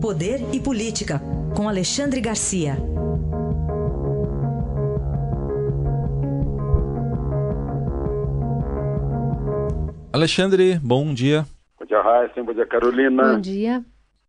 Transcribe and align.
Poder 0.00 0.54
e 0.54 0.60
Política, 0.60 1.20
com 1.56 1.68
Alexandre 1.68 2.20
Garcia. 2.20 2.76
Alexandre, 10.12 10.78
bom 10.78 11.12
dia. 11.12 11.44
Bom 11.80 11.84
dia, 11.84 12.00
Raíssa. 12.00 12.44
Bom 12.44 12.54
dia, 12.54 12.66
Carolina. 12.66 13.34
Bom 13.34 13.40
dia. 13.40 13.84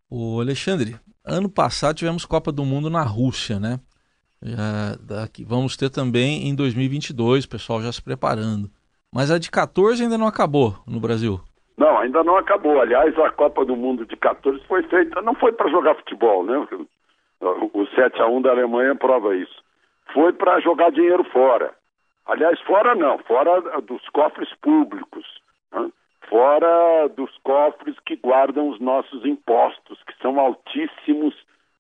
O 0.09 0.39
Alexandre, 0.39 0.97
ano 1.23 1.47
passado 1.47 1.97
tivemos 1.97 2.25
Copa 2.25 2.51
do 2.51 2.65
Mundo 2.65 2.89
na 2.89 3.03
Rússia, 3.03 3.59
né? 3.59 3.79
Já 4.41 4.95
daqui, 4.99 5.45
vamos 5.45 5.77
ter 5.77 5.91
também 5.91 6.47
em 6.47 6.55
2022, 6.55 7.45
o 7.45 7.49
pessoal 7.49 7.79
já 7.79 7.91
se 7.91 8.01
preparando. 8.01 8.71
Mas 9.13 9.29
a 9.29 9.37
de 9.37 9.51
14 9.51 10.01
ainda 10.01 10.17
não 10.17 10.25
acabou 10.25 10.81
no 10.87 10.99
Brasil. 10.99 11.39
Não, 11.79 11.97
ainda 11.97 12.25
não 12.25 12.35
acabou. 12.35 12.81
Aliás, 12.81 13.17
a 13.17 13.31
Copa 13.31 13.63
do 13.63 13.73
Mundo 13.73 14.05
de 14.05 14.17
14 14.17 14.61
foi 14.67 14.83
feita, 14.83 15.21
não 15.21 15.33
foi 15.33 15.53
para 15.53 15.69
jogar 15.69 15.95
futebol, 15.95 16.43
né? 16.43 16.67
O 17.39 17.87
7 17.95 18.21
a 18.21 18.27
1 18.27 18.41
da 18.41 18.51
Alemanha 18.51 18.95
prova 18.95 19.33
isso. 19.33 19.63
Foi 20.13 20.33
para 20.33 20.59
jogar 20.59 20.91
dinheiro 20.91 21.23
fora. 21.23 21.73
Aliás, 22.25 22.59
fora 22.61 22.95
não, 22.95 23.17
fora 23.19 23.61
dos 23.81 24.07
cofres 24.09 24.53
públicos, 24.61 25.25
né? 25.71 25.89
fora 26.27 27.07
dos 27.15 27.35
cofres 27.43 27.97
que 28.05 28.17
guardam 28.17 28.67
os 28.67 28.79
nossos 28.81 29.25
impostos, 29.25 30.03
que 30.03 30.13
são 30.21 30.37
altíssimos, 30.37 31.33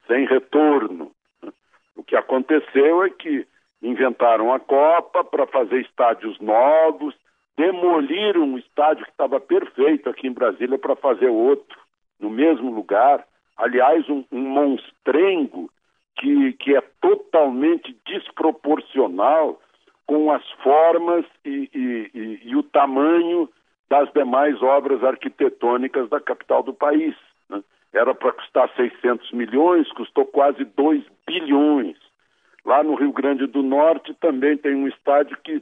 sem 0.07 0.25
retorno. 0.25 1.11
Né? 1.43 1.51
O 1.97 2.03
que 2.03 2.15
aconteceu 2.15 3.03
é 3.03 3.09
que 3.09 3.45
inventaram 3.83 4.53
a 4.53 4.61
Copa 4.61 5.25
para 5.25 5.45
fazer 5.45 5.81
estádios 5.81 6.39
novos, 6.39 7.13
demoliram 7.57 8.43
um 8.43 8.57
estádio 8.57 9.05
que 9.05 9.11
estava 9.11 9.39
perfeito 9.39 10.09
aqui 10.09 10.27
em 10.27 10.33
Brasília 10.33 10.77
para 10.77 10.95
fazer 10.95 11.27
outro, 11.27 11.77
no 12.19 12.29
mesmo 12.29 12.71
lugar. 12.71 13.25
Aliás, 13.57 14.07
um, 14.09 14.23
um 14.31 14.41
monstrengo 14.41 15.69
que, 16.17 16.53
que 16.53 16.75
é 16.75 16.81
totalmente 17.01 17.95
desproporcional 18.05 19.59
com 20.05 20.31
as 20.31 20.47
formas 20.63 21.25
e, 21.45 21.69
e, 21.73 22.11
e, 22.13 22.39
e, 22.49 22.55
o 22.55 22.63
tamanho 22.63 23.49
das 23.89 24.11
demais 24.11 24.61
obras 24.61 25.03
arquitetônicas 25.03 26.09
da 26.09 26.19
capital 26.19 26.63
do 26.63 26.73
país. 26.73 27.15
Né? 27.49 27.61
Era 27.93 28.13
para 28.15 28.31
custar 28.31 28.69
600 28.75 29.31
milhões, 29.31 29.91
custou 29.91 30.25
quase 30.25 30.63
2 30.63 31.03
bilhões. 31.27 31.95
Lá 32.65 32.83
no 32.83 32.95
Rio 32.95 33.11
Grande 33.11 33.45
do 33.47 33.61
Norte 33.61 34.13
também 34.15 34.57
tem 34.57 34.75
um 34.75 34.87
estádio 34.87 35.37
que, 35.43 35.61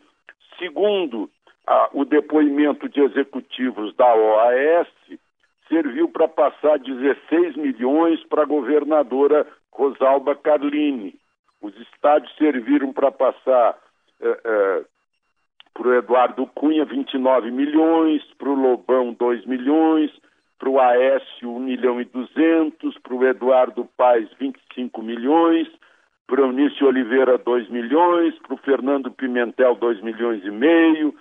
segundo 0.57 1.29
ah, 1.67 1.89
o 1.93 2.05
depoimento 2.05 2.87
de 2.87 3.01
executivos 3.01 3.93
da 3.95 4.15
OAS 4.15 4.87
serviu 5.67 6.07
para 6.07 6.27
passar 6.27 6.79
16 6.79 7.57
milhões 7.57 8.23
para 8.25 8.43
a 8.43 8.45
governadora 8.45 9.45
Rosalba 9.71 10.33
Carlini. 10.33 11.15
Os 11.61 11.75
estádios 11.81 12.33
serviram 12.37 12.93
para 12.93 13.11
passar 13.11 13.77
eh, 14.21 14.39
eh, 14.45 14.85
para 15.73 15.87
o 15.87 15.93
Eduardo 15.93 16.47
Cunha 16.47 16.85
29 16.85 17.51
milhões, 17.51 18.23
para 18.37 18.49
o 18.49 18.55
Lobão 18.55 19.13
2 19.13 19.45
milhões, 19.45 20.11
para 20.57 20.69
o 20.69 20.79
Aécio 20.79 21.51
1 21.51 21.59
milhão 21.59 22.01
e 22.01 22.05
200, 22.05 22.97
para 22.99 23.13
o 23.13 23.25
Eduardo 23.25 23.87
Paes 23.97 24.29
25 24.39 25.01
milhões, 25.01 25.67
para 26.25 26.41
o 26.41 26.45
Eunício 26.45 26.87
Oliveira 26.87 27.37
2 27.37 27.69
milhões, 27.69 28.37
para 28.39 28.53
o 28.53 28.57
Fernando 28.57 29.11
Pimentel 29.11 29.75
2 29.75 30.01
milhões 30.01 30.43
e 30.45 30.51
meio, 30.51 31.13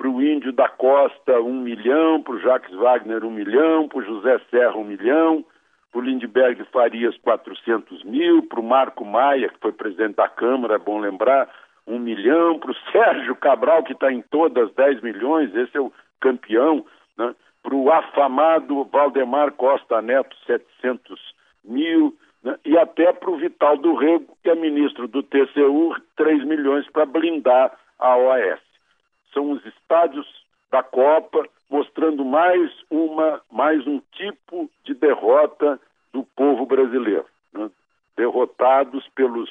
para 0.00 0.08
o 0.08 0.22
Índio 0.22 0.50
da 0.50 0.66
Costa 0.66 1.42
um 1.42 1.60
milhão, 1.60 2.22
para 2.22 2.32
o 2.32 2.40
Jacques 2.40 2.74
Wagner 2.74 3.22
um 3.22 3.30
milhão, 3.30 3.86
para 3.86 3.98
o 3.98 4.02
José 4.02 4.40
Serra 4.50 4.74
um 4.78 4.84
milhão, 4.84 5.44
para 5.92 6.00
o 6.00 6.02
Lindbergh 6.02 6.64
Farias 6.72 7.14
400 7.18 8.02
mil, 8.04 8.42
para 8.44 8.60
o 8.60 8.62
Marco 8.62 9.04
Maia, 9.04 9.50
que 9.50 9.60
foi 9.60 9.72
presidente 9.72 10.16
da 10.16 10.26
Câmara, 10.26 10.76
é 10.76 10.78
bom 10.78 10.98
lembrar, 10.98 11.50
um 11.86 11.98
milhão, 11.98 12.58
para 12.58 12.70
o 12.70 12.74
Sérgio 12.90 13.36
Cabral, 13.36 13.82
que 13.82 13.92
está 13.92 14.10
em 14.10 14.22
todas 14.22 14.72
10 14.72 15.02
milhões, 15.02 15.54
esse 15.54 15.76
é 15.76 15.80
o 15.82 15.92
campeão, 16.18 16.82
né? 17.18 17.34
para 17.62 17.74
o 17.74 17.92
afamado 17.92 18.84
Valdemar 18.84 19.52
Costa 19.52 20.00
Neto 20.00 20.34
700 20.46 21.20
mil, 21.62 22.16
né? 22.42 22.56
e 22.64 22.78
até 22.78 23.12
para 23.12 23.30
o 23.30 23.36
Vital 23.36 23.76
do 23.76 23.94
Rego, 23.96 24.34
que 24.42 24.48
é 24.48 24.54
ministro 24.54 25.06
do 25.06 25.22
TCU, 25.22 25.94
3 26.16 26.42
milhões 26.46 26.88
para 26.90 27.04
blindar 27.04 27.78
a 27.98 28.16
OAS 28.16 28.69
são 29.32 29.52
os 29.52 29.64
estádios 29.66 30.26
da 30.70 30.82
Copa, 30.82 31.46
mostrando 31.68 32.24
mais 32.24 32.70
uma 32.90 33.40
mais 33.50 33.86
um 33.86 34.00
tipo 34.12 34.70
de 34.84 34.94
derrota 34.94 35.80
do 36.12 36.24
povo 36.36 36.66
brasileiro, 36.66 37.26
né? 37.52 37.70
derrotados 38.16 39.08
pelos 39.14 39.50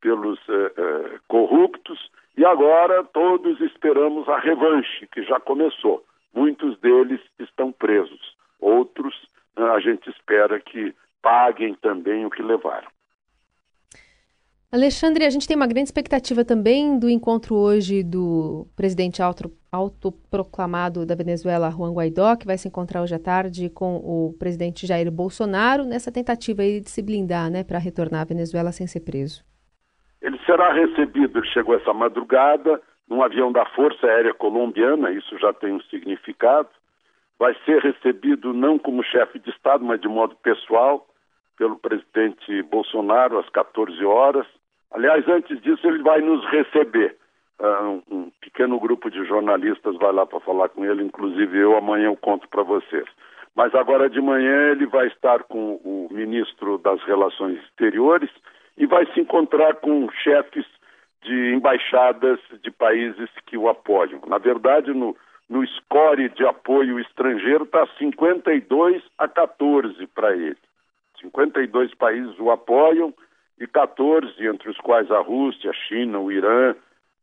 pelos 0.00 0.38
eh, 0.48 0.72
eh, 0.76 1.18
corruptos 1.28 2.10
e 2.36 2.44
agora 2.44 3.04
todos 3.04 3.60
esperamos 3.60 4.28
a 4.28 4.38
revanche 4.38 5.06
que 5.06 5.22
já 5.22 5.38
começou. 5.38 6.04
Muitos 6.34 6.78
deles 6.78 7.20
estão 7.38 7.70
presos, 7.70 8.36
outros 8.60 9.14
né, 9.56 9.68
a 9.70 9.78
gente 9.80 10.08
espera 10.10 10.58
que 10.58 10.94
paguem 11.20 11.74
também 11.74 12.24
o 12.26 12.30
que 12.30 12.42
levaram. 12.42 12.88
Alexandre, 14.74 15.26
a 15.26 15.28
gente 15.28 15.46
tem 15.46 15.54
uma 15.54 15.66
grande 15.66 15.88
expectativa 15.88 16.46
também 16.46 16.98
do 16.98 17.10
encontro 17.10 17.54
hoje 17.54 18.02
do 18.02 18.66
presidente 18.74 19.20
auto, 19.20 19.52
autoproclamado 19.70 21.04
da 21.04 21.14
Venezuela, 21.14 21.70
Juan 21.70 21.92
Guaidó, 21.92 22.34
que 22.36 22.46
vai 22.46 22.56
se 22.56 22.68
encontrar 22.68 23.02
hoje 23.02 23.14
à 23.14 23.18
tarde 23.18 23.68
com 23.68 23.96
o 23.96 24.34
presidente 24.38 24.86
Jair 24.86 25.12
Bolsonaro, 25.12 25.84
nessa 25.84 26.10
tentativa 26.10 26.62
de 26.62 26.88
se 26.88 27.02
blindar 27.02 27.50
né, 27.50 27.62
para 27.62 27.78
retornar 27.78 28.22
à 28.22 28.24
Venezuela 28.24 28.72
sem 28.72 28.86
ser 28.86 29.00
preso. 29.00 29.44
Ele 30.22 30.38
será 30.46 30.72
recebido, 30.72 31.40
ele 31.40 31.48
chegou 31.48 31.74
essa 31.74 31.92
madrugada, 31.92 32.80
num 33.06 33.22
avião 33.22 33.52
da 33.52 33.66
Força 33.66 34.06
Aérea 34.06 34.32
Colombiana, 34.32 35.12
isso 35.12 35.38
já 35.38 35.52
tem 35.52 35.74
um 35.74 35.82
significado. 35.82 36.70
Vai 37.38 37.54
ser 37.66 37.78
recebido 37.82 38.54
não 38.54 38.78
como 38.78 39.04
chefe 39.04 39.38
de 39.38 39.50
Estado, 39.50 39.84
mas 39.84 40.00
de 40.00 40.08
modo 40.08 40.34
pessoal, 40.36 41.06
pelo 41.62 41.78
presidente 41.78 42.62
Bolsonaro 42.64 43.38
às 43.38 43.48
14 43.50 44.04
horas 44.04 44.46
Aliás, 44.92 45.26
antes 45.26 45.60
disso, 45.62 45.86
ele 45.86 46.02
vai 46.02 46.20
nos 46.20 46.44
receber. 46.46 47.16
Uh, 47.58 48.02
um, 48.10 48.30
pequeno 48.40 48.78
grupo 48.78 49.10
de 49.10 49.24
jornalistas 49.24 49.96
vai 49.96 50.12
lá 50.12 50.26
para 50.26 50.40
falar 50.40 50.68
com 50.70 50.84
ele, 50.84 51.02
inclusive 51.02 51.58
eu 51.58 51.76
amanhã 51.76 52.06
eu 52.06 52.16
conto 52.16 52.48
para 52.48 52.62
vocês. 52.62 53.04
Mas 53.54 53.74
agora 53.74 54.10
de 54.10 54.20
manhã 54.20 54.72
ele 54.72 54.86
vai 54.86 55.06
estar 55.06 55.44
com 55.44 55.74
o 55.84 56.08
ministro 56.10 56.78
das 56.78 57.02
Relações 57.04 57.58
Exteriores 57.64 58.30
e 58.76 58.86
vai 58.86 59.06
se 59.12 59.20
encontrar 59.20 59.76
com 59.76 60.10
chefes 60.10 60.66
de 61.22 61.54
embaixadas 61.54 62.40
de 62.62 62.70
países 62.70 63.30
que 63.46 63.56
o 63.56 63.68
apoiam. 63.68 64.20
Na 64.26 64.38
verdade, 64.38 64.92
no, 64.92 65.16
no 65.48 65.64
score 65.66 66.28
de 66.30 66.44
apoio 66.44 66.98
estrangeiro 66.98 67.64
está 67.64 67.86
52 67.98 69.02
a 69.18 69.28
14 69.28 70.04
para 70.08 70.34
ele. 70.34 70.58
52 71.22 71.94
países 71.94 72.38
o 72.38 72.50
apoiam 72.50 73.14
e 73.58 73.66
14, 73.66 74.46
entre 74.46 74.70
os 74.70 74.76
quais 74.78 75.10
a 75.10 75.20
Rússia, 75.20 75.70
a 75.70 75.74
China, 75.74 76.18
o 76.18 76.32
Irã, 76.32 76.74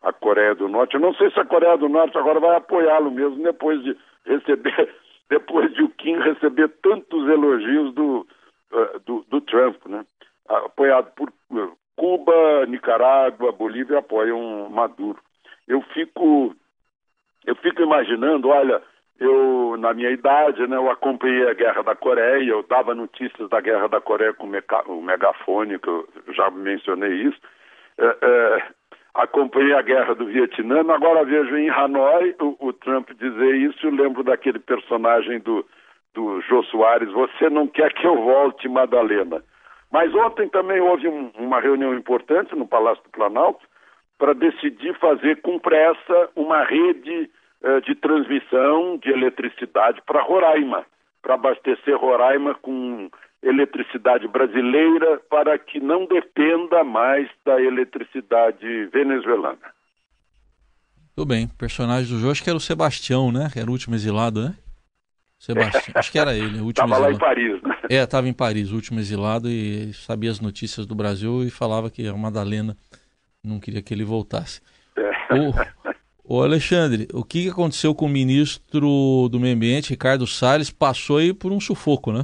a 0.02 0.14
Coreia 0.14 0.56
do 0.56 0.68
Norte. 0.68 0.96
Eu 0.96 1.02
não 1.02 1.14
sei 1.14 1.30
se 1.32 1.40
a 1.40 1.46
Coreia 1.46 1.78
do 1.78 1.90
Norte 1.90 2.18
agora 2.18 2.40
vai 2.40 2.56
apoiá-lo 2.56 3.12
mesmo 3.12 3.44
depois 3.44 3.84
de 3.84 3.96
receber, 4.26 4.96
depois 5.30 5.74
de 5.74 5.84
o 5.84 5.90
Kim 5.90 6.18
receber 6.18 6.70
tantos 6.82 7.28
elogios 7.28 7.94
do, 7.94 8.28
uh, 8.72 9.00
do, 9.06 9.26
do, 9.30 9.42
Trump, 9.42 9.86
né? 9.88 10.06
Apoiado 10.48 11.12
por 11.16 11.30
uh, 11.52 11.78
Cuba, 11.96 12.66
Nicarágua, 12.68 13.52
Bolívia 13.52 14.00
apoiam 14.00 14.70
Maduro. 14.70 15.20
Eu 15.68 15.82
fico, 15.94 16.56
eu 17.46 17.56
fico 17.58 17.82
imaginando, 17.82 18.48
olha, 18.48 18.82
eu, 19.20 19.76
na 19.78 19.94
minha 19.94 20.10
idade, 20.12 20.66
né, 20.68 20.78
eu 20.78 20.90
acompanhei 20.90 21.48
a 21.50 21.54
Guerra 21.54 21.84
da 21.84 21.96
Coreia, 21.96 22.50
eu 22.50 22.64
dava 22.64 22.96
notícias 22.96 23.50
da 23.50 23.60
Guerra 23.60 23.88
da 23.88 24.00
Coreia 24.00 24.34
com 24.34 24.48
o 24.48 25.02
megafone, 25.02 25.78
que 25.78 25.90
eu 25.90 26.08
já 26.30 26.50
mencionei 26.50 27.14
isso. 27.24 27.40
É, 27.98 28.18
é, 28.22 28.64
acompanhei 29.14 29.74
a 29.74 29.82
Guerra 29.82 30.16
do 30.16 30.26
Vietnã, 30.26 30.80
agora 30.94 31.26
vejo 31.26 31.58
em 31.58 31.70
Hanoi 31.70 32.36
o, 32.40 32.68
o 32.68 32.74
Trump 32.74 33.10
dizer 33.12 33.56
isso, 33.56 33.86
eu 33.86 33.92
lembro 33.92 34.24
daquele 34.24 34.60
personagem 34.60 35.40
do, 35.40 35.66
do 36.14 36.40
Jô 36.42 36.64
Soares, 36.64 37.12
você 37.12 37.50
não 37.50 37.68
quer 37.68 37.94
que 37.94 38.08
eu 38.08 38.16
volte, 38.16 38.70
Madalena. 38.70 39.44
Mas 39.92 40.14
ontem 40.16 40.48
também 40.48 40.80
houve 40.80 41.08
um, 41.08 41.32
uma 41.38 41.60
reunião 41.60 41.94
importante 41.94 42.56
no 42.56 42.68
Palácio 42.68 43.04
do 43.04 43.10
Planalto 43.10 43.68
para 44.18 44.34
decidir 44.34 44.98
fazer 45.00 45.42
com 45.42 45.60
pressa 45.60 46.30
uma 46.36 46.64
rede 46.64 47.30
de 47.86 47.96
transmissão 47.96 48.98
de 48.98 49.10
eletricidade 49.10 50.02
para 50.06 50.22
Roraima, 50.22 50.86
para 51.22 51.36
abastecer 51.36 51.98
Roraima 51.98 52.56
com 52.56 53.10
eletricidade 53.42 54.28
brasileira 54.28 55.20
para 55.30 55.58
que 55.58 55.80
não 55.80 56.06
dependa 56.06 56.84
mais 56.84 57.30
da 57.46 57.62
eletricidade 57.62 58.86
venezuelana. 58.88 59.58
Tudo 61.16 61.28
bem. 61.28 61.46
O 61.46 61.58
personagem 61.58 62.10
do 62.14 62.20
jogo 62.20 62.32
acho 62.32 62.44
que 62.44 62.50
era 62.50 62.58
o 62.58 62.62
Sebastião, 62.62 63.32
né? 63.32 63.50
Era 63.56 63.68
o 63.68 63.72
último 63.72 63.96
exilado, 63.96 64.42
né? 64.42 64.56
Sebastião. 65.38 65.94
Acho 65.96 66.12
que 66.12 66.20
era 66.20 66.36
ele, 66.36 66.60
o 66.60 66.66
último 66.66 66.88
Estava 66.88 66.98
lá 66.98 67.12
em 67.12 67.18
Paris, 67.18 67.62
né? 67.62 67.78
É, 67.90 68.04
estava 68.04 68.28
em 68.28 68.34
Paris, 68.34 68.72
o 68.72 68.76
último 68.76 69.00
exilado, 69.00 69.50
e 69.50 69.94
sabia 69.94 70.30
as 70.30 70.40
notícias 70.40 70.86
do 70.86 70.94
Brasil 70.94 71.44
e 71.44 71.50
falava 71.50 71.90
que 71.90 72.08
a 72.08 72.14
Madalena 72.14 72.76
não 73.44 73.60
queria 73.60 73.82
que 73.82 73.94
ele 73.94 74.04
voltasse. 74.04 74.62
É. 74.98 75.34
O, 75.34 75.54
o 76.30 76.44
Alexandre, 76.44 77.08
o 77.12 77.24
que 77.26 77.50
aconteceu 77.50 77.96
com 77.96 78.06
o 78.06 78.10
ministro 78.10 79.28
do 79.32 79.40
Meio 79.40 79.56
Ambiente, 79.56 79.90
Ricardo 79.90 80.28
Salles, 80.28 80.70
passou 80.70 81.18
aí 81.18 81.34
por 81.34 81.52
um 81.52 81.60
sufoco, 81.60 82.12
né? 82.12 82.24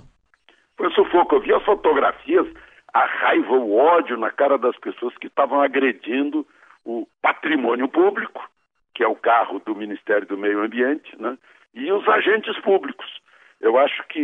Foi 0.78 0.88
um 0.88 0.92
sufoco. 0.92 1.36
Eu 1.36 1.42
vi 1.42 1.52
as 1.52 1.63
fotografias, 1.63 2.46
a 2.94 3.04
raiva, 3.04 3.54
o 3.54 3.75
ódio 3.75 4.16
na 4.16 4.30
cara 4.30 4.60
das 4.60 4.78
pessoas 4.78 5.18
que 5.18 5.25
estavam 5.25 5.60
agredindo 5.60 6.46
o 6.86 7.07
patrimônio 7.19 7.88
público, 7.88 8.48
que 8.94 9.04
é 9.04 9.07
o 9.07 9.16
carro 9.16 9.60
do 9.66 9.75
Ministério 9.75 10.28
do 10.28 10.38
Meio 10.38 10.62
Ambiente, 10.63 11.19
né? 11.19 11.36
e 11.74 11.92
os 11.92 12.07
agentes 12.07 12.56
públicos. 12.60 13.07
Eu 13.60 13.75
acho 13.75 14.07
que 14.07 14.19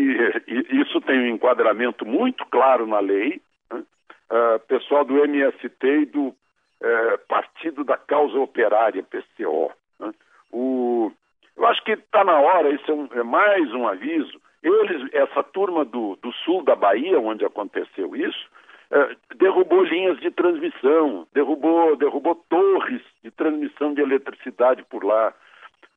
isso 0.69 1.01
tem 1.01 1.19
um 1.21 1.35
enquadramento 1.35 2.05
muito 2.05 2.45
claro 2.45 2.85
na 2.85 2.99
lei. 2.99 3.41
Né? 3.73 3.83
Uh, 4.29 4.59
pessoal 4.67 5.03
do 5.03 5.17
MST 5.17 5.87
e 5.87 6.05
do 6.05 6.35
uh, 6.81 7.17
Partido 7.27 7.83
da 7.83 7.97
Causa 7.97 8.39
Operária, 8.39 9.03
PCO. 9.03 9.71
Né? 9.99 10.11
O, 10.51 11.11
eu 11.55 11.65
acho 11.67 11.83
que 11.83 11.91
está 11.91 12.23
na 12.23 12.39
hora, 12.39 12.69
isso 12.69 12.89
é, 12.89 12.93
um, 12.93 13.07
é, 13.13 13.23
mais 13.23 13.71
um 13.73 13.87
aviso. 13.87 14.39
Eles, 14.63 15.13
essa 15.13 15.43
turma 15.43 15.85
do, 15.85 16.17
do 16.17 16.31
sul 16.33 16.63
da 16.63 16.75
Bahia, 16.75 17.19
onde 17.19 17.45
aconteceu 17.45 18.15
isso, 18.15 18.47
uh, 18.91 19.35
derrubou 19.35 19.83
linhas 19.83 20.19
de 20.19 20.31
transmissão, 20.31 21.27
derrubou, 21.33 21.95
derrubou 21.95 22.35
torres 22.49 23.01
de 23.23 23.31
transmissão 23.31 23.93
de 23.93 24.01
eletricidade 24.01 24.83
por 24.83 25.03
lá. 25.03 25.33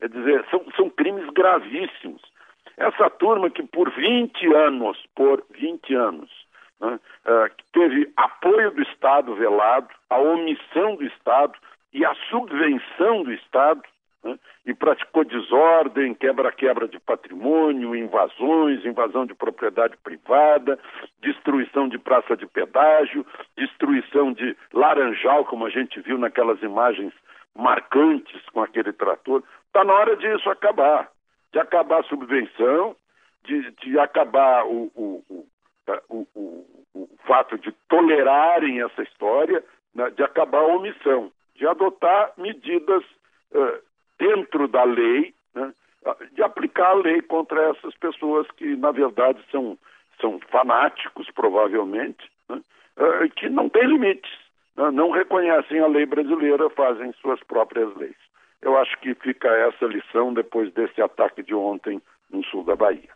Quer 0.01 0.09
dizer, 0.09 0.45
são, 0.51 0.65
são 0.77 0.91
crimes 0.91 1.29
gravíssimos. 1.31 2.23
Essa 2.77 3.09
turma 3.09 3.51
que 3.51 3.63
por 3.63 3.91
20 3.91 4.53
anos, 4.55 4.99
por 5.15 5.45
20 5.51 5.95
anos, 5.95 6.44
né, 6.85 7.01
uh, 7.27 7.51
teve 7.73 8.13
apoio 8.17 8.71
do 8.71 8.83
Estado 8.83 9.35
velado, 9.35 9.89
a 10.11 10.19
omissão 10.19 10.97
do 10.97 11.05
Estado 11.05 11.55
e 11.93 12.05
a 12.05 12.15
subvenção 12.29 13.23
do 13.23 13.33
Estado, 13.33 13.83
né, 14.23 14.39
e 14.67 14.75
praticou 14.75 15.25
desordem, 15.25 16.15
quebra-quebra 16.15 16.89
de 16.89 16.99
patrimônio, 16.99 17.95
invasões, 17.95 18.85
invasão 18.85 19.27
de 19.27 19.35
propriedade 19.35 19.97
privada, 19.99 20.79
destruição 21.21 21.89
de 21.89 21.99
praça 21.99 22.37
de 22.37 22.47
pedágio, 22.47 23.25
destruição 23.57 24.33
de 24.33 24.57
laranjal, 24.73 25.45
como 25.45 25.67
a 25.67 25.71
gente 25.71 26.01
viu 26.01 26.19
naquelas 26.19 26.63
imagens 26.63 27.13
marcantes 27.55 28.43
com 28.53 28.63
aquele 28.63 28.93
trator. 28.93 29.43
Está 29.67 29.85
na 29.85 29.93
hora 29.93 30.17
disso 30.17 30.51
acabar, 30.51 31.09
de 31.53 31.59
acabar 31.59 32.01
a 32.01 32.05
subvenção, 32.05 32.97
de, 33.45 33.71
de 33.73 33.99
acabar 33.99 34.65
o, 34.67 34.91
o, 34.95 35.25
o, 35.29 35.47
o, 36.09 36.27
fato 37.27 37.59
de 37.59 37.73
tolerarem 37.89 38.83
essa 38.83 39.03
história, 39.03 39.65
né, 39.95 40.11
de 40.11 40.23
acabar 40.23 40.59
a 40.59 40.67
omissão, 40.67 41.33
de 41.55 41.67
adotar 41.67 42.33
medidas 42.37 43.03
uh, 43.53 43.83
dentro 44.19 44.69
da 44.69 44.85
lei, 44.85 45.35
né, 45.55 45.73
de 46.33 46.43
aplicar 46.43 46.91
a 46.91 46.95
lei 46.95 47.23
contra 47.23 47.71
essas 47.71 47.95
pessoas 47.97 48.47
que, 48.53 48.77
na 48.77 48.91
verdade, 48.91 49.43
são, 49.51 49.79
são 50.21 50.39
fanáticos, 50.51 51.31
provavelmente, 51.31 52.31
né, 52.49 52.61
uh, 52.97 53.31
que 53.31 53.49
não 53.49 53.69
têm 53.69 53.87
limites, 53.87 54.33
né, 54.77 54.91
não 54.91 55.11
reconhecem 55.11 55.81
a 55.81 55.87
lei 55.87 56.07
brasileira, 56.07 56.69
fazem 56.71 57.13
suas 57.15 57.43
próprias 57.45 57.95
leis. 57.97 58.17
Eu 58.63 58.79
acho 58.79 58.99
que 59.01 59.15
fica 59.15 59.49
essa 59.49 59.85
lição 59.87 60.33
depois 60.33 60.73
desse 60.73 61.01
ataque 61.03 61.43
de 61.43 61.55
ontem 61.55 62.01
no 62.31 62.43
sul 62.45 62.65
da 62.65 62.75
Bahia. 62.75 63.11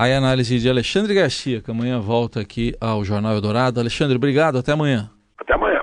Aí 0.00 0.14
a 0.14 0.16
análise 0.16 0.58
de 0.58 0.66
Alexandre 0.66 1.12
Garcia, 1.12 1.60
que 1.60 1.70
amanhã 1.70 2.00
volta 2.00 2.40
aqui 2.40 2.74
ao 2.80 3.04
Jornal 3.04 3.34
Eldorado. 3.34 3.78
Alexandre, 3.78 4.16
obrigado, 4.16 4.56
até 4.56 4.72
amanhã. 4.72 5.10
Até 5.38 5.52
amanhã. 5.52 5.79